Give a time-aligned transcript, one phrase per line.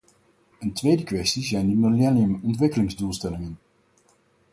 [0.59, 3.59] Een tweede kwestie zijn de millenniumontwikkelingsdoelstellingen.